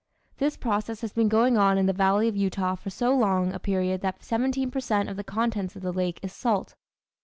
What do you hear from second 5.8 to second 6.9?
the lake is salt.